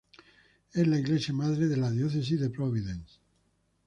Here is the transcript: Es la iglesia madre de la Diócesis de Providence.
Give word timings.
Es 0.73 0.87
la 0.87 0.97
iglesia 0.97 1.31
madre 1.31 1.67
de 1.67 1.77
la 1.77 1.91
Diócesis 1.91 2.39
de 2.41 2.49
Providence. 2.49 3.19